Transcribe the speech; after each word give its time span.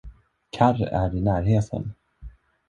Karr 0.51 0.81
är 0.85 1.15
i 1.15 1.21
närheten. 1.21 1.93